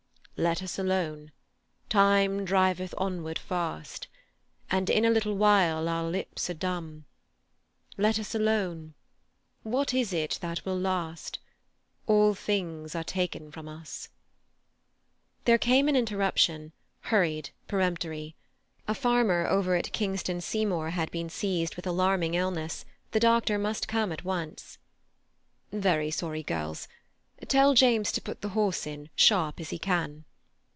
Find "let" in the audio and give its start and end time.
0.37-0.63, 7.95-8.17